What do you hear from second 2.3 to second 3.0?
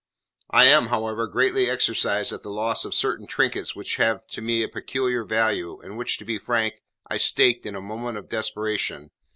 at the loss of